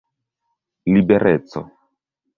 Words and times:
libereco 0.93 1.61